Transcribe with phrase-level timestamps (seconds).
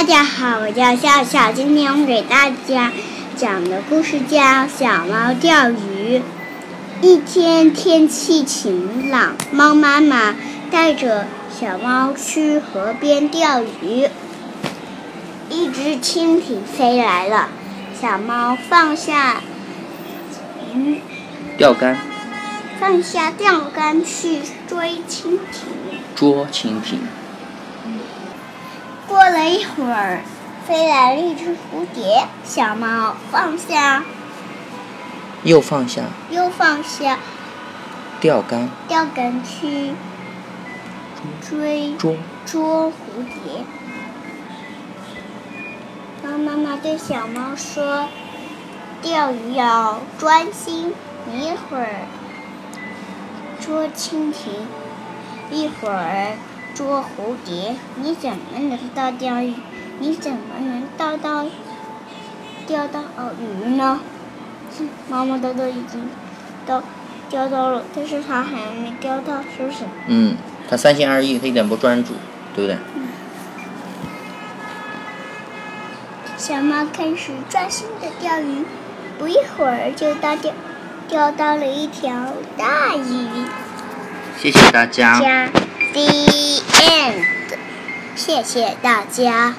[0.00, 2.90] 大家好，我叫笑笑，今天我给大家
[3.36, 6.18] 讲的故事叫《小猫钓鱼》。
[7.02, 10.34] 一天天气晴朗，猫妈妈
[10.70, 14.08] 带着小猫去河边钓鱼。
[15.50, 17.50] 一只蜻蜓飞来了，
[18.00, 19.42] 小猫放下
[20.72, 21.02] 鱼
[21.58, 21.98] 钓竿，
[22.80, 25.68] 放下钓竿去追蜻蜓。
[26.16, 27.00] 捉蜻蜓。
[29.50, 30.22] 一会儿，
[30.64, 34.04] 飞来了一只蝴蝶，小猫放下。
[35.42, 36.02] 又放下。
[36.30, 37.18] 又放下。
[38.20, 39.92] 钓竿，钓竿去
[41.40, 41.94] 追。
[41.96, 42.14] 捉。
[42.46, 43.64] 捉蝴蝶。
[46.22, 48.08] 猫妈妈对小猫说
[49.02, 50.94] ：“钓鱼要专心，
[51.26, 52.06] 你一会儿
[53.58, 54.66] 捉蜻蜓，
[55.50, 56.36] 一会儿
[56.74, 59.54] 捉蝴蝶，你怎么能到钓鱼？
[59.98, 61.46] 你怎么能钓到
[62.66, 63.02] 钓到
[63.38, 64.00] 鱼呢？”
[65.08, 66.08] 妈妈都都已经
[66.64, 66.82] 都
[67.28, 69.78] 钓到了，但是它还没钓到，是不是？
[70.06, 70.36] 嗯，
[70.68, 72.14] 他三心二意，他一点不专注，
[72.54, 72.78] 对不对？
[76.36, 78.64] 小猫开始专心的钓鱼，
[79.18, 80.52] 不一会儿就到钓
[81.08, 83.44] 钓到了一条大鱼。
[84.38, 85.20] 谢谢大家。
[85.20, 85.50] 加
[85.92, 87.24] The end，
[88.14, 89.54] 谢谢大家。